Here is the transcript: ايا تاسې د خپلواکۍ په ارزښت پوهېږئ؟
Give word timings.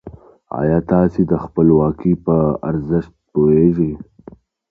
ايا 0.59 0.79
تاسې 0.91 1.21
د 1.31 1.33
خپلواکۍ 1.43 2.13
په 2.25 2.35
ارزښت 2.69 3.13
پوهېږئ؟ 3.33 3.91